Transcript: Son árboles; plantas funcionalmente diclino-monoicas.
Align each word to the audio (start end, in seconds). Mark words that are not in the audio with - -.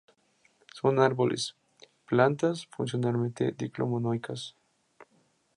Son 0.73 0.97
árboles; 0.99 1.55
plantas 2.07 2.65
funcionalmente 2.75 3.53
diclino-monoicas. 3.55 4.55